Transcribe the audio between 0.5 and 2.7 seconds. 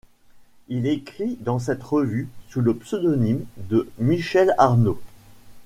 Il écrit dans cette revue sous